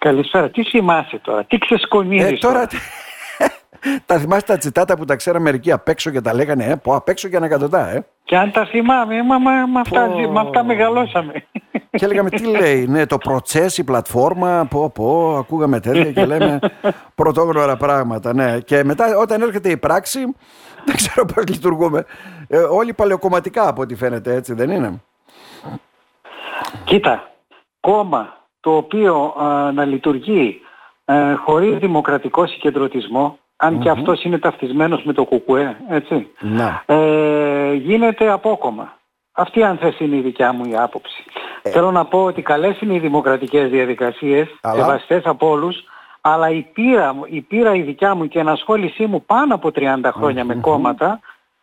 [0.00, 0.50] Καλησπέρα.
[0.50, 2.66] Τι θυμάσαι τώρα, τι ξεσκονίζεις ε, τώρα.
[4.06, 6.94] τα θυμάστε τα τσιτάτα που τα ξέραμε μερικοί απ' έξω και τα λέγανε, ε, πω
[6.94, 8.06] απ' έξω και ανακατοτά, ε.
[8.24, 10.30] Και αν τα θυμάμαι, μα, μα, μα, αυτά, Πω.
[10.30, 11.32] μα αυτά μεγαλώσαμε.
[11.98, 16.58] Και λέγαμε τι λέει, ναι, το προτσές, η πλατφόρμα, πω πω, ακούγαμε τέτοια και λέμε
[17.14, 18.60] πρωτόγνωρα πράγματα, ναι.
[18.60, 20.20] Και μετά όταν έρχεται η πράξη,
[20.84, 22.04] δεν ξέρω πώς λειτουργούμε.
[22.48, 25.02] Ε, όλοι παλαιοκομματικά από ό,τι φαίνεται, έτσι δεν είναι;
[26.84, 27.30] Κοίτα,
[27.80, 30.60] κόμμα το οποίο α, να λειτουργεί
[31.04, 36.82] ε, χωρίς δημοκρατικό συγκεντρωτισμό, αν και αυτός είναι ταυτισμένος με το κουκουέ, έτσι, Να.
[36.86, 38.98] ε, γίνεται απόκομμα.
[39.32, 41.24] Αυτή αν θες είναι η δικιά μου η άποψη.
[41.62, 45.76] Θέλω να πω ότι καλές είναι οι δημοκρατικές διαδικασίες, Αλλά- σεβαστές από όλους,
[46.20, 49.70] αλλά η πείρα, μου- η πείρα η δικιά μου και η ενασχόλησή μου πάνω από
[49.70, 51.20] 30 χρόνια με κόμματα,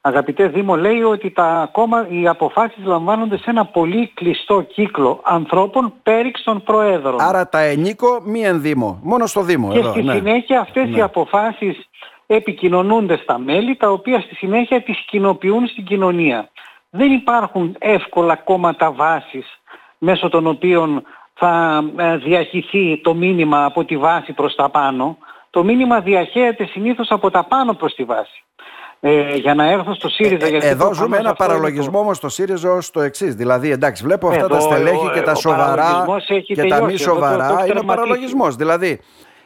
[0.07, 5.93] αγαπητέ Δήμο, λέει ότι τα κόμμα, οι αποφάσεις λαμβάνονται σε ένα πολύ κλειστό κύκλο ανθρώπων
[6.03, 7.21] πέριξ των προέδρων.
[7.21, 9.89] Άρα τα ενίκο μη ενδύμω, μόνο στο Δήμο Και εδώ.
[9.91, 10.13] στη ναι.
[10.13, 11.89] συνέχεια αυτές οι αποφάσεις
[12.28, 16.50] επικοινωνούνται στα μέλη, τα οποία στη συνέχεια τις κοινοποιούν στην κοινωνία.
[16.89, 19.59] Δεν υπάρχουν εύκολα κόμματα βάσης
[19.97, 25.17] μέσω των οποίων θα ε, διαχυθεί το μήνυμα από τη βάση προς τα πάνω.
[25.50, 28.44] Το μήνυμα διαχέεται συνήθως από τα πάνω προς τη βάση.
[29.00, 30.48] Ε, για να έρθω στο ΣΥΡΙΖΑ...
[30.48, 33.36] γιατί Εδώ προφανώς ζούμε ένα αυτό είναι το- παραλογισμό όμως στο ΣΥΡΙΖΑ ως το εξής.
[33.36, 36.56] Δηλαδή, εντάξει, βλέπω αυτά Εδώ, τα στελέχη ο- και τα ο σοβαρά παραλογισμός έχει και
[36.56, 37.03] τα μη τελειώσει.
[37.03, 37.44] Εδώ το- το σοβαρά.
[37.44, 37.86] έχει είναι ο τερματίσει.
[37.86, 38.56] παραλογισμός.
[38.56, 39.00] Δηλαδή,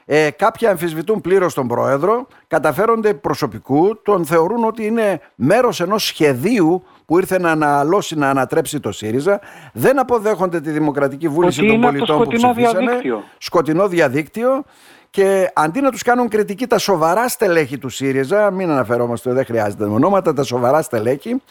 [0.05, 6.83] ε, κάποιοι αμφισβητούν πλήρως τον πρόεδρο, καταφέρονται προσωπικού, τον θεωρούν ότι είναι μέρος ενός σχεδίου
[7.05, 9.39] που ήρθε να αναλώσει, να ανατρέψει το ΣΥΡΙΖΑ.
[9.73, 12.85] Δεν αποδέχονται τη δημοκρατική βούληση Ότι των είναι από το πολιτών που σκοτεινό ψηφίσανε.
[12.85, 13.23] διαδίκτυο.
[13.37, 14.63] Σκοτεινό διαδίκτυο.
[15.11, 19.83] Και αντί να τους κάνουν κριτική τα σοβαρά στελέχη του ΣΥΡΙΖΑ, μην αναφερόμαστε, δεν χρειάζεται
[19.83, 21.41] ονόματα, τα σοβαρά στελέχη,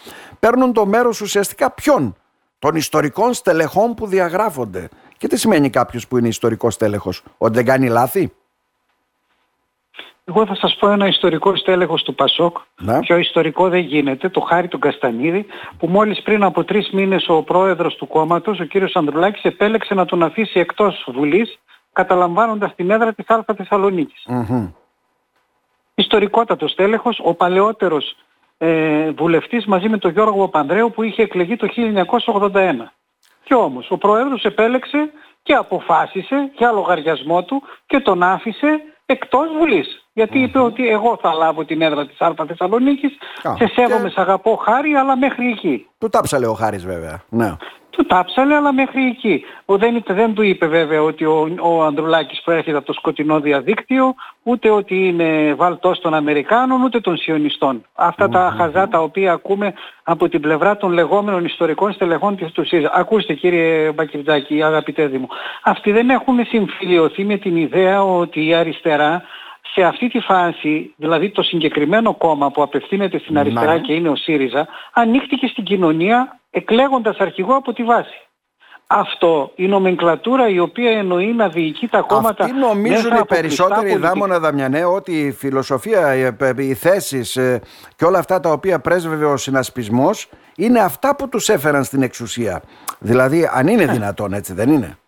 [0.40, 2.16] παίρνουν το μέρος ουσιαστικά ποιον,
[2.58, 4.88] των ιστορικών στελεχών που διαγράφονται.
[5.16, 8.32] Και τι σημαίνει κάποιος που είναι ιστορικός στέλεχος, ότι δεν κάνει λάθη;
[10.24, 12.56] Εγώ θα σας πω ένα ιστορικό στέλεχος του Πασόκ.
[12.80, 12.98] Ναι.
[12.98, 15.46] Πιο ιστορικό δεν γίνεται, το Χάρη του Καστανίδη,
[15.78, 20.04] που μόλις πριν από τρεις μήνες ο πρόεδρος του κόμματος, ο κύριος Ανδρουλάκης, επέλεξε να
[20.04, 21.58] τον αφήσει εκτός Βουλής,
[21.92, 24.24] καταλαμβάνοντας την έδρα της Α Θεσσαλονίκης.
[24.28, 24.72] Μμμ.
[25.94, 28.16] Ιστορικότατος στέλεχος, ο παλαιότερος
[28.58, 32.92] ε, βουλευτής μαζί με τον Γιώργο Παπανδρέου που είχε εκλεγεί το 1981.
[33.44, 35.10] Και όμως ο πρόεδρος επέλεξε
[35.42, 40.04] και αποφάσισε για λογαριασμό του και τον άφησε εκτός Βουλής.
[40.12, 43.12] Γιατί είπε ότι εγώ θα λάβω την έδρα της Α Θεσσαλονίκης,
[43.42, 45.86] Α, σε σέβομαι, και- σ' αγαπώ χάρη, αλλά μέχρι εκεί.
[45.98, 47.22] Του τάψαλε ο Χάρης βέβαια.
[47.28, 47.56] Ναι.
[47.90, 49.44] Του τάψαλε, αλλά μέχρι εκεί.
[49.64, 53.40] Ο, δεν, είπε- δεν του είπε βέβαια ότι ο, ο Ανδρουλάκης προέρχεται από το σκοτεινό
[53.40, 57.84] διαδίκτυο, ούτε ότι είναι βαλτός των Αμερικάνων, ούτε των Σιωνιστών.
[57.94, 62.64] Αυτά τα χαζά τα οποία ακούμε από την πλευρά των λεγόμενων ιστορικών στελεχών της του
[62.66, 62.90] ΣΥΡΙΖΑ.
[62.94, 65.28] Ακούστε κύριε Μπακυρτζάκη, αγαπητέ Δήμο,
[65.62, 69.22] αυτοί δεν έχουν συμφιλειωθεί με την ιδέα ότι η αριστερά
[69.74, 73.80] σε αυτή τη φάση, δηλαδή το συγκεκριμένο κόμμα που απευθύνεται στην αριστερά Ναι.
[73.80, 78.14] και είναι ο ΣΥΡΙΖΑ, ανοίχτηκε στην κοινωνία εκλέγοντας αρχηγό από τη βάση.
[78.86, 83.24] Αυτό η νομενκλατούρα η οποία εννοεί να διοικεί τα κόμματα Αυτοί νομίζουν μέσα οι από
[83.24, 87.32] περισσότεροι, κλειστά πολιτικά- Δάμονα Δαμιανέ, ότι η φιλοσοφία, οι, οι θέσεις
[87.96, 92.62] και όλα αυτά τα οποία πρέσβευε ο συνασπισμός είναι αυτά που τους έφεραν στην εξουσία.
[92.98, 94.98] Δηλαδή, αν είναι δυνατόν, έτσι δεν είναι;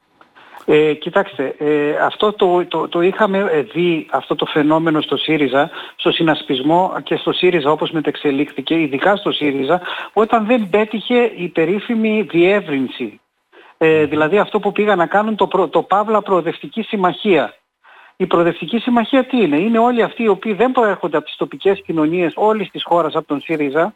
[0.64, 5.70] Ε, κοιτάξτε, ε, αυτό το, το, το είχαμε ε, δει αυτό το φαινόμενο στο ΣΥΡΙΖΑ,
[5.96, 9.80] στο συνασπισμό και στο ΣΥΡΙΖΑ όπως μετεξελίχθηκε, ειδικά στο ΣΥΡΙΖΑ,
[10.12, 13.20] όταν δεν πέτυχε η περίφημη διεύρυνση.
[13.78, 17.54] Ε, δηλαδή αυτό που πήγαν να κάνουν το, προ- το Παύλα Προοδευτική Συμμαχία.
[18.16, 21.82] Η Προοδευτική Συμμαχία τι είναι, είναι όλοι αυτοί οι οποίοι δεν προέρχονται από τις τοπικές
[21.82, 23.94] κοινωνίες όλης της χώρας από τον ΣΥΡΙΖΑ,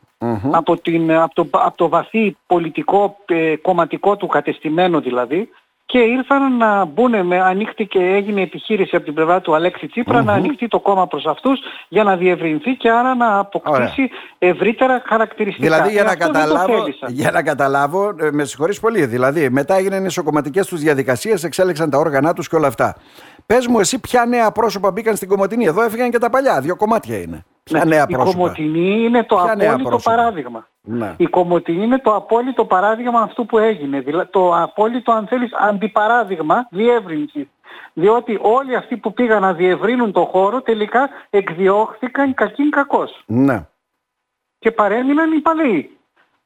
[0.53, 5.49] από, την, από, το, από το βαθύ πολιτικό ε, κομματικό του κατεστημένο δηλαδή,
[5.87, 10.23] και ήρθαν να μπουν με ανοίχτη και έγινε επιχείρηση από την πλευρά του Αλέξη Τσίπρα
[10.23, 15.67] να ανοιχτεί το κόμμα προς αυτούς για να διευρυνθεί και άρα να αποκτήσει ευρύτερα χαρακτηριστικά.
[15.67, 17.13] Δηλαδή, για Ε, να, αυτό δεν το καταλάβω, θέλησαν.
[17.13, 21.91] για να καταλάβω, ε, με συγχωρείς πολύ, δηλαδή μετά έγιναν οι σοκομματικές τους διαδικασίες, εξέλεξαν
[21.91, 22.97] τα όργανα τους και όλα αυτά.
[23.47, 26.77] Πες μου εσύ ποια νέα πρόσωπα μπήκαν στην Κομωτινή; Εδώ έφυγαν και τα παλιά, δύο
[26.77, 27.44] κομμάτια είναι.
[27.62, 30.69] Ποια Ναι, νέα η πρόσωπα; Κομωτινή είναι το Ποια νέα απόλυτο πρόσωπα; παράδειγμα.
[30.88, 31.15] Ναι.
[31.17, 34.00] Η Κομωτινή είναι το απόλυτο παράδειγμα αυτού που έγινε.
[34.00, 37.47] Δηλαδή, το απόλυτο, αν θέλεις, αντιπαράδειγμα διεύρυνσης.
[37.93, 43.23] Διότι όλοι αυτοί που πήγαν να διευρύνουν το χώρο τελικά εκδιώχθηκαν κακήν κακός.
[43.27, 43.67] Ναι.
[44.59, 45.95] Και παρέμειναν οι παλαιοί.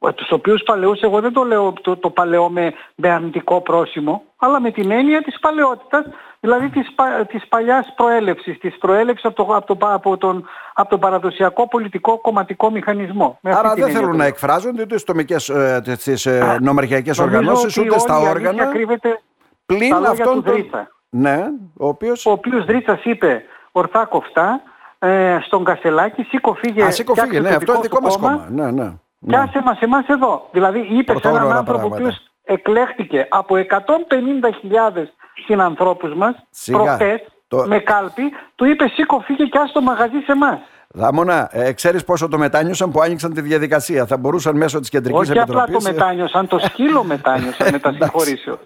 [0.07, 4.23] Ε, Τους οποίους παλαιούς εγώ δεν το λέω το, το παλαιό με, με αρνητικό πρόσημο,
[4.37, 6.05] αλλά με την έννοια της παλαιότητας,
[6.39, 10.89] δηλαδή της, πα- της παλιάς προέλευσης, της προέλευσης από, το, από, το, από, τον, από
[10.89, 13.37] τον παραδοσιακό πολιτικό κομματικό μηχανισμό.
[13.41, 14.33] Με αυτή Άρα την δεν έννοια θέλουν το να λέω.
[14.33, 18.49] εκφράζονται ούτε στις ε, στις, ε, νομαρχιακές Νομίζω οργανώσεις ότι ούτε στα όλη η αλήθεια
[18.49, 19.19] όργανα κρύβεται
[19.65, 20.87] πλην στα λόγια αυτών του των, Δρίτσα.
[21.09, 21.43] Ναι,
[21.77, 22.25] ο οποίος...
[22.25, 24.61] Ο οποίος Δρίτσας είπε ορθά κοφτά
[24.99, 26.83] ε, στον Κασελάκη, σήκω φύγε.
[26.83, 28.47] Α, σήκω φύγε, ναι, αυτό είναι δικό μας κόμμα.
[28.49, 28.91] Ναι, ναι.
[29.27, 30.47] Και άσε μας εμάς εδώ.
[30.51, 35.03] Δηλαδή είπε σε έναν άνθρωπο ο οποίος εκλέχτηκε από 150.000
[35.45, 36.35] συνανθρώπους μας
[36.65, 37.65] προχτές το...
[37.67, 38.23] με κάλπη,
[38.55, 40.59] του είπε σήκω φύγε και άστο μαγαζί σε εμάς.
[40.93, 45.29] Δάμονα, ε, ξέρεις πόσο το μετάνιωσαν που άνοιξαν τη διαδικασία; Θα μπορούσαν μέσω της κεντρικής
[45.29, 45.51] επιτροπή.
[45.51, 48.59] Όχι απλά το μετάνιωσαν, το σκύλο μετάνιωσαν με τα συγχωρήσεως.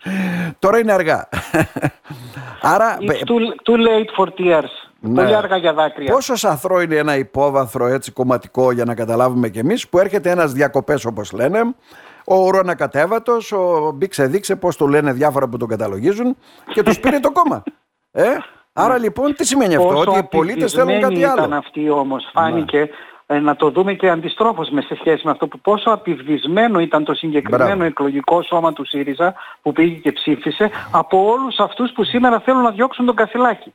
[0.59, 1.29] Τώρα είναι αργά.
[2.61, 2.97] Άρα.
[2.99, 4.84] It's too, too late for tears.
[5.07, 5.21] Ναι.
[5.21, 6.13] Πολύ αργά για δάκρυα.
[6.13, 10.51] Πόσος σαθρό είναι ένα υπόβαθρο έτσι κομματικό για να καταλάβουμε κι εμείς που έρχεται ένας
[10.53, 11.59] διακοπές όπως λένε.
[12.27, 16.37] Ο ουρανακατέβατο, ο μπήξε δείξε, πώς το λένε διάφορα που τον καταλογίζουν
[16.73, 17.63] και τους πήρε το κόμμα.
[18.17, 18.27] Ε;
[18.73, 22.89] Άρα λοιπόν τι σημαίνει αυτό, ότι οι πολίτες θέλουν κάτι άλλο; ήταν αυτή όμως, φάνηκε
[23.27, 27.03] ε, να το δούμε και αντιστρόφως με σε σχέση με αυτό που πόσο απειβδισμένο ήταν
[27.03, 27.83] το συγκεκριμένο Μπράβο.
[27.83, 32.71] εκλογικό σώμα του ΣΥΡΙΖΑ που πήγε και ψήφισε από όλους αυτούς που σήμερα θέλουν να
[32.71, 33.73] διώξουν τον Κασιλάκη.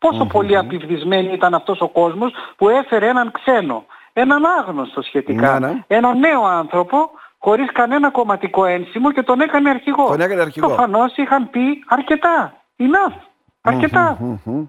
[0.00, 5.66] Πόσο πολύ απειβδισμένοι ήταν αυτός ο κόσμος που έφερε έναν ξένο, έναν άγνωστο σχετικά, ναι,
[5.66, 5.84] ναι.
[5.86, 10.06] έναν νέο άνθρωπο χωρίς κανένα κομματικό ένσημο και τον έκανε αρχηγό.
[10.06, 10.66] Τον έκανε αρχηγό.
[10.66, 12.54] Προφανώς είχαν πει αρκετά.
[12.78, 13.14] Enough.
[13.62, 14.18] Αρκετά.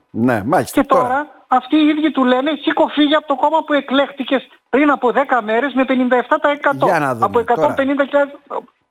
[0.09, 0.81] Ναι, μάλιστα.
[0.81, 4.91] Και τώρα, αυτοί οι ίδιοι του λένε σήκω φύγει από το κόμμα που εκλέχτηκες πριν
[4.91, 6.85] από 10 μέρες με 57%.
[6.85, 7.25] Για να δούμε.
[7.25, 7.43] Από
[7.77, 7.83] 150.000...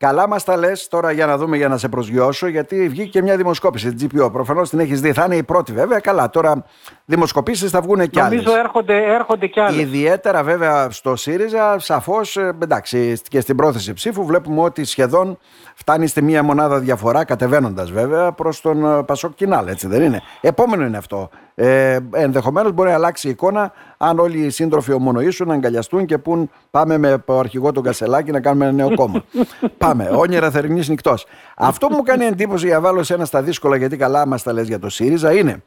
[0.01, 3.23] Καλά μας τα λες τώρα για να δούμε για να σε προσγειώσω, γιατί βγήκε και
[3.23, 4.33] μια δημοσκόπηση της GPO.
[4.33, 5.99] Προφανώς την έχεις δει, θα είναι η πρώτη βέβαια.
[5.99, 6.65] Καλά, τώρα
[7.05, 8.39] δημοσκοπήσεις θα βγουν κι άλλες.
[8.39, 9.81] Νομίζω έρχονται, έρχονται κι άλλες.
[9.81, 15.39] Ιδιαίτερα βέβαια στο ΣΥΡΙΖΑ, σαφώς εντάξει, και στην πρόθεση ψήφου βλέπουμε ότι σχεδόν
[15.75, 20.23] φτάνει στη μία μονάδα διαφορά, κατεβαίνοντας βέβαια προς τον ε, Πασόκ Κινάλ, έτσι δεν είναι.
[20.41, 21.31] Επόμενο είναι αυτό.
[21.63, 26.19] Ε, Ενδεχομένως μπορεί να αλλάξει η εικόνα αν όλοι οι σύντροφοι ομονοήσουν, να αγκαλιαστούν και
[26.19, 29.25] πούν πάμε με το αρχηγό του Κασελάκη να κάνουμε ένα νέο κόμμα.
[29.79, 30.11] πάμε.
[30.13, 31.27] Όνειρα θερινή νυχτός.
[31.57, 34.53] Αυτό που μου κάνει εντύπωση για βάλω σε ένα στα δύσκολα, γιατί καλά μας τα
[34.53, 35.63] λες για το ΣΥΡΙΖΑ, είναι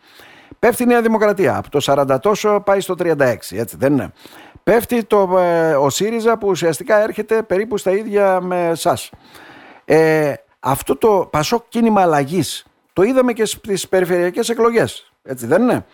[0.60, 1.58] πέφτει η Νέα Δημοκρατία.
[1.58, 3.14] Από το 40 τόσο πάει στο 36,
[3.50, 4.12] έτσι δεν είναι.
[4.64, 8.98] Πέφτει το, ε, ο ΣΥΡΙΖΑ που ουσιαστικά έρχεται περίπου στα ίδια με εσά.
[9.86, 15.13] Ε, αυτό το Πασόκ κίνημα αλλαγής το είδαμε και στις περιφερειακές εκλογές.
[15.24, 15.86] Έτσι δεν είναι;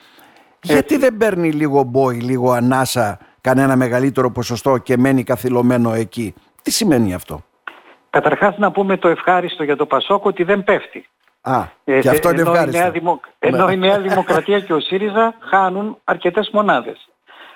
[0.62, 6.72] Γιατί δεν παίρνει λίγο μπόι, λίγο ανάσα, κανένα μεγαλύτερο ποσοστό και μένει καθυλωμένο εκεί; Τι
[6.72, 7.44] σημαίνει αυτό;
[8.10, 11.08] Καταρχάς να πούμε το ευχάριστο για το Πασόκ ότι δεν πέφτει.
[11.42, 12.78] Α, ε, και αυτό είναι ευχάριστο.
[12.78, 13.20] Η Νέα Δημο...
[13.40, 17.10] Ενώ η Νέα Δημοκρατία και ο ΣΥΡΙΖΑ χάνουν αρκετές μονάδες.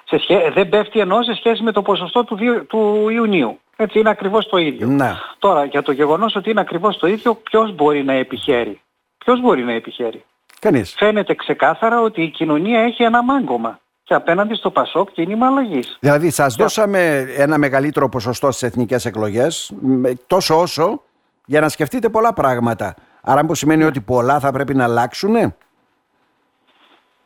[0.03, 0.51] Σε σχέ...
[0.53, 2.37] Δεν πέφτει ενώ σε σχέση με το ποσοστό του,
[2.67, 3.59] του Ιουνίου.
[3.75, 4.87] Έτσι είναι ακριβώς το ίδιο.
[4.87, 5.11] Ναι.
[5.39, 8.81] Τώρα για το γεγονός ότι είναι ακριβώς το ίδιο ποιος μπορεί να επιχαίρει;
[9.17, 10.25] Ποιος μπορεί να επιχαίρει;
[10.63, 10.93] Κανείς.
[10.97, 15.97] Φαίνεται ξεκάθαρα ότι η κοινωνία έχει ένα μάγκωμα και απέναντι στο Πασόκ κίνημα αλλαγής.
[15.99, 19.73] Δηλαδή, σας δώσαμε ένα μεγαλύτερο ποσοστό στις εθνικές εκλογές,
[20.27, 21.01] τόσο όσο,
[21.45, 22.95] για να σκεφτείτε πολλά πράγματα.
[23.21, 25.55] Άρα, που σημαίνει ότι πολλά θα πρέπει να αλλάξουν.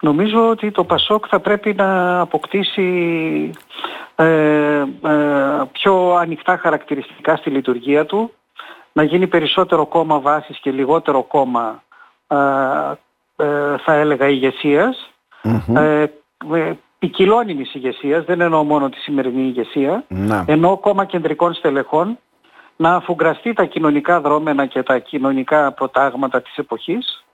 [0.01, 2.85] Νομίζω ότι το Πασόκ θα πρέπει να αποκτήσει
[4.15, 4.85] ε, ε,
[5.71, 8.33] πιο ανοιχτά χαρακτηριστικά στη λειτουργία του,
[8.93, 11.83] να γίνει περισσότερο κόμμα βάσης και λιγότερο κόμμα
[12.27, 12.97] ε, ε,
[13.85, 15.11] θα έλεγα ηγεσίας,
[15.43, 15.75] mm-hmm.
[15.75, 16.05] ε,
[16.99, 20.43] ποικιλώνυμης ηγεσίας, δεν εννοώ μόνο τη σημερινή ηγεσία, mm-hmm.
[20.45, 22.17] εννοώ κόμμα κεντρικών στελεχών,
[22.75, 27.25] να αφουγκραστεί τα κοινωνικά δρόμενα και τα κοινωνικά προτάγματα της εποχής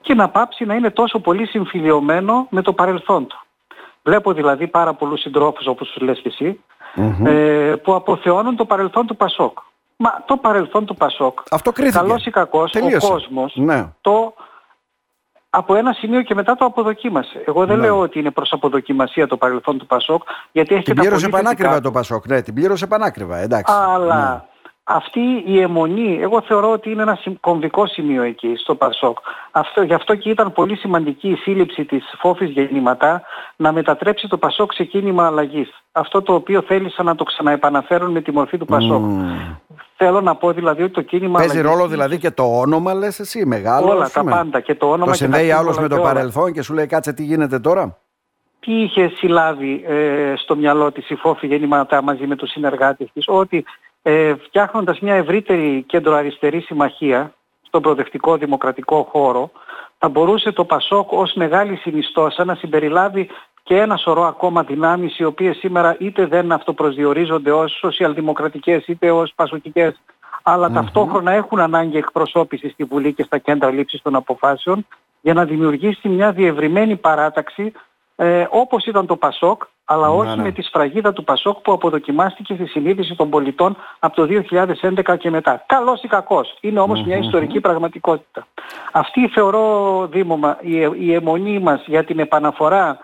[0.00, 3.38] και να πάψει να είναι τόσο πολύ συμφιλειωμένο με το παρελθόν του.
[4.02, 6.60] Βλέπω δηλαδή πάρα πολλούς συντρόφους όπως τους λες και εσύ
[6.96, 7.26] mm-hmm.
[7.26, 9.58] ε, που αποθεώνουν το παρελθόν του Πασόκ.
[9.96, 13.92] Μα το παρελθόν του Πασόκ, Αυτό καλός ή κακός, ο κόσμος ναι.
[14.00, 14.34] το
[15.50, 17.42] από ένα σημείο και μετά το αποδοκίμασε.
[17.46, 17.82] Εγώ δεν ναι.
[17.82, 21.90] λέω ότι είναι προς αποδοκιμασία το παρελθόν του Πασόκ, γιατί έχει την πλήρωσε πανάκριβα το
[21.90, 23.74] Πασόκ, ναι, την πλήρωσε πανάκριβα, εντάξει.
[23.76, 24.42] Αλλά ναι.
[24.84, 29.18] αυτή η αιμονή, εγώ θεωρώ ότι είναι ένα κομβικό σημείο εκεί στο Πασόκ.
[29.50, 33.22] Αυτό, γι' αυτό και ήταν πολύ σημαντική η σύλληψη της φόφης γεννηματά
[33.56, 35.68] να μετατρέψει το Πασόκ σε κίνημα αλλαγής.
[35.92, 39.02] Αυτό το οποίο θέλησαν να το ξαναεπαναφέρουν με τη μορφή του Πασόκ.
[40.02, 41.38] Θέλω να πω δηλαδή ότι το κίνημα.
[41.38, 43.90] Παίζει ρόλο δηλαδή και το όνομα, λες εσύ, μεγάλο.
[43.90, 44.60] Όλα τα πάντα.
[44.60, 47.58] Και το όνομα το συνδέει άλλος με το παρελθόν και σου λέει κάτσε τι γίνεται
[47.58, 47.98] τώρα.
[48.60, 53.24] Τι είχε συλλάβει ε, στο μυαλό της η Φόφη γεννηματά μαζί με τους συνεργάτες της,
[53.28, 53.64] ότι
[54.02, 59.50] ε, φτιάχνοντας μια ευρύτερη κέντρο-αριστερή συμμαχία στον προοδευτικό δημοκρατικό χώρο,
[59.98, 63.28] θα μπορούσε το Πασόκ ως μεγάλη συνιστόσα να συμπεριλάβει
[63.70, 69.32] και ένα σωρό ακόμα δυνάμεις οι οποίες σήμερα είτε δεν αυτοπροσδιορίζονται ως σοσιαλδημοκρατικές είτε ως
[69.34, 70.00] πασοκικές
[70.42, 74.86] αλλά ταυτόχρονα έχουν ανάγκη εκπροσώπησης στη Βουλή και στα κέντρα λήψης των αποφάσεων
[75.20, 77.72] για να δημιουργήσει μια διευρυμένη παράταξη
[78.16, 80.42] ε, όπως ήταν το ΠΑΣΟΚ αλλά Ναι, όχι ναι.
[80.42, 84.44] με τη σφραγίδα του Πασόκ που αποδοκιμάστηκε στη συνείδηση των πολιτών από το
[85.06, 85.64] 2011 και μετά.
[85.66, 86.56] Καλός ή κακός.
[86.60, 88.46] Είναι όμως μια ιστορική πραγματικότητα.
[88.92, 92.98] Αυτή θεωρώ, Δήμομα, η, η αιμονή μας για την επαναφορά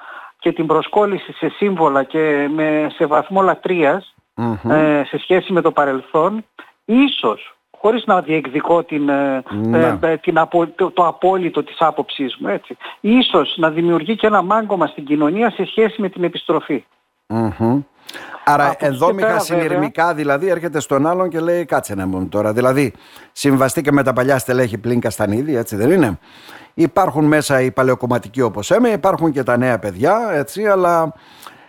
[0.46, 4.70] και την προσκόλληση σε σύμβολα και με, σε βαθμό λατρείας Μμμ.
[4.70, 6.44] ε, σε σχέση με το παρελθόν,
[6.84, 9.98] ίσως χωρίς να διεκδικώ την, ε, Ναι.
[10.02, 12.76] ε, την απο- το, το απόλυτο της άποψής μου, έτσι.
[13.00, 16.84] Ίσως να δημιουργεί και ένα μάγκωμα στην κοινωνία σε σχέση με την επιστροφή.
[17.28, 17.80] Μμμ.
[18.44, 22.06] Άρα Από εκεί και ενδόμηχα πέρα, συνειρμικά δηλαδή έρχεται στον άλλον και λέει κάτσε να
[22.06, 22.52] μου τώρα.
[22.52, 22.92] Δηλαδή
[23.32, 26.18] συμβαστεί και με τα παλιά στελέχη πλην Καστανίδη, έτσι δεν είναι.
[26.74, 31.12] Υπάρχουν μέσα οι παλαιοκομματικοί όπως έμε, υπάρχουν και τα νέα παιδιά, έτσι, αλλά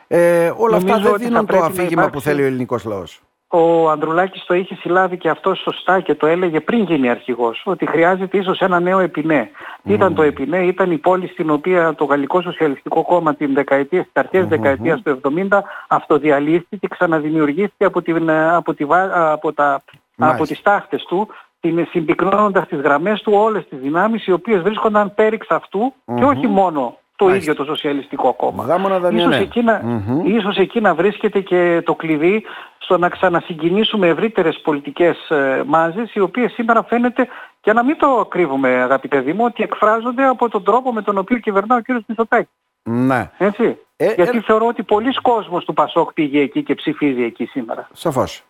[0.07, 2.41] ε, όλα αυτά Νομίζω δεν ότι θα δίνουν το πρέπει να αφήγημα που υπάρξει- θέλει
[2.41, 3.21] ο ελληνικός λαός.
[3.49, 7.85] Ο Ανδρουλάκης το είχε συλλάβει και αυτό σωστά και το έλεγε πριν γίνει αρχηγός, ότι
[7.85, 9.49] χρειάζεται ίσως ένα νέο επινέ.
[9.83, 14.01] Τι Ήταν το επινέ, ήταν η πόλη στην οποία το Γαλλικό Σοσιαλιστικό Κόμμα την δεκαετία,
[14.01, 19.53] στις αρχές δεκαετίας του 70 αυτοδιαλύστηκε και ξαναδημιουργήθηκε από, την, ε, από, τη, βά- από,
[19.53, 19.81] τα,
[20.15, 20.41] Μάλιστα.
[20.43, 21.27] από τις τάχτες του,
[21.59, 26.47] την, συμπυκνώνοντας τις γραμμές του όλες τις δυνάμεις οι οποίες βρίσκονταν πέριξ αυτού και όχι
[26.47, 27.51] μόνο το Μάλιστα.
[27.51, 28.63] ίδιο το Σοσιαλιστικό Κόμμα.
[28.63, 29.35] Γάμονα Δαμιανέ.
[29.35, 30.25] Ίσως εκεί, να, Μμμ.
[30.25, 32.43] ίσως εκεί να βρίσκεται και το κλειδί
[32.77, 37.27] στο να ξανασυγκινήσουμε ευρύτερες πολιτικές ε, μάζες οι οποίες σήμερα φαίνεται
[37.61, 41.37] και να μην το κρύβουμε αγαπητέ Δήμο ότι εκφράζονται από τον τρόπο με τον οποίο
[41.37, 42.49] κυβερνά ο κύριος Μητσοτάκης.
[42.83, 43.77] Ναι, Έτσι.
[43.97, 47.87] Ε, Γιατί ε, θεωρώ ότι πολλοί κόσμος του Πασόκ πήγε εκεί και ψηφίζει εκεί σήμερα.
[47.93, 48.43] σαφώς.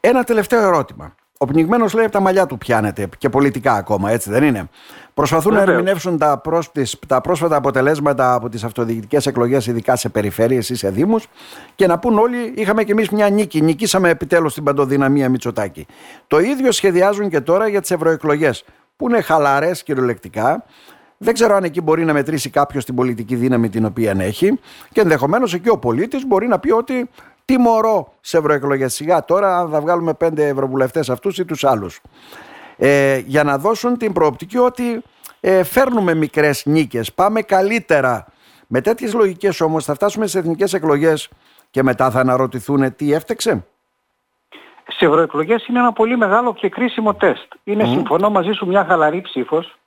[0.00, 1.14] Ένα τελευταίο ερώτημα.
[1.38, 4.68] Ο πνιγμένος λέει από τα μαλλιά του πιάνεται και πολιτικά ακόμα, έτσι δεν είναι.
[5.14, 5.76] Προσπαθούν να Βεβαίως.
[5.76, 10.74] ερμηνεύσουν τα, προς, τις- τα πρόσφατα αποτελέσματα από τις αυτοδιοικητικές εκλογές, ειδικά σε περιφέρειες ή
[10.74, 11.26] σε δήμους,
[11.74, 15.86] και να πούν όλοι, είχαμε κι εμείς μια νίκη, νικήσαμε επιτέλους την παντοδυναμία Μητσοτάκη.
[16.26, 18.64] Το ίδιο σχεδιάζουν και τώρα για τις ευρωεκλογές,
[18.96, 20.64] που είναι χαλαρές κυριολεκτικά,
[21.18, 24.58] δεν ξέρω αν εκεί μπορεί να μετρήσει κάποιος την πολιτική δύναμη την οποία έχει
[24.92, 27.08] και ενδεχομένως εκεί ο πολίτης μπορεί να πει ότι
[27.44, 28.94] τιμωρώ σε ευρωεκλογές.
[28.94, 32.00] Σιγά τώρα, αν θα βγάλουμε πέντε ευρωβουλευτές αυτούς ή τους άλλους.
[32.76, 35.02] Ε, για να δώσουν την προοπτική ότι
[35.40, 38.26] ε, φέρνουμε μικρές νίκες, πάμε καλύτερα.
[38.66, 41.28] Με τέτοιες λογικές όμως θα φτάσουμε στις εθνικές εκλογές
[41.70, 43.66] και μετά θα αναρωτηθούν τι έφτεξε;
[44.86, 47.52] Σε ευρωεκλογές είναι ένα πολύ μεγάλο και κρίσιμο τεστ.
[47.64, 49.78] Είναι συμφωνώ μαζί σου μια χαλαρή ψήφος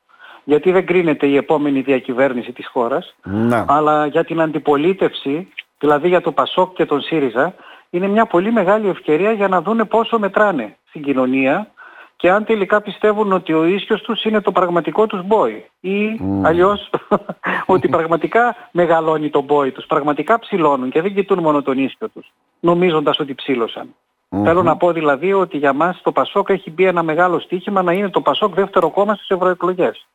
[0.48, 3.66] γιατί δεν κρίνεται η επόμενη διακυβέρνηση της χώρας Να.
[3.68, 5.48] αλλά για την αντιπολίτευση,
[5.80, 7.54] δηλαδή για το Πασόκ και τον ΣΥΡΙΖΑ,
[7.90, 11.72] είναι μια πολύ μεγάλη ευκαιρία για να δούνε πόσο μετράνε στην κοινωνία
[12.16, 16.90] και αν τελικά πιστεύουν ότι ο ίσιος τους είναι το πραγματικό τους μπόι ή αλλιώς
[17.66, 22.32] ότι πραγματικά μεγαλώνει το μπόι τους, πραγματικά ψηλώνουν και δεν κοιτούν μόνο τον ίσιο τους,
[22.60, 23.96] νομίζοντας ότι ψήλωσαν.
[24.44, 27.94] Θέλω να πω δηλαδή ότι για μας το Πασόκ έχει μπει ένα μεγάλο στοίχημα να
[27.94, 30.08] είναι το Πασόκ δεύτερο κόμμα στις ευρωεκλογές.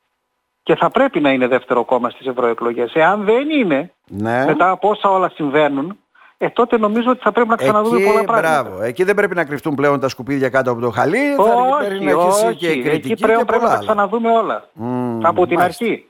[0.63, 2.93] Και θα πρέπει να είναι δεύτερο κόμμα στις ευρωεκλογές.
[2.95, 4.45] Εάν δεν είναι, Ναι.
[4.47, 5.97] μετά από όσα όλα συμβαίνουν,
[6.39, 8.63] ε, τότε νομίζω ότι θα πρέπει να ξαναδούμε Εκεί, πολλά πράγματα.
[8.63, 8.83] μπράβο.
[8.83, 11.35] Εκεί δεν πρέπει να κρυφτούν πλέον τα σκουπίδια κάτω από το χαλί.
[11.37, 11.43] θα
[11.79, 12.57] πρέπει Όχι, να αρχίσει όχι.
[12.57, 13.79] και η κριτική Εκεί πρέπει, και πρέπει πολλά να άλλα.
[13.85, 14.69] ξαναδούμε όλα.
[14.73, 15.85] Μμμ, από την μάλιστα.
[15.85, 16.07] αρχή.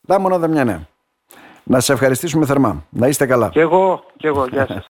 [0.00, 0.88] Δάμονα Δαμιανέ.
[1.62, 2.84] Να σε ευχαριστήσουμε θερμά.
[2.90, 3.48] Να είστε καλά.
[3.48, 4.46] Και εγώ, και εγώ.
[4.50, 4.86] Γεια σας.